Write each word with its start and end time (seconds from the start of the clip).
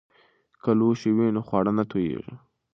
که 0.61 0.71
لوښي 0.79 1.11
وي 1.17 1.27
نو 1.35 1.41
خواړه 1.47 1.71
نه 1.77 1.83
توییږي. 1.91 2.33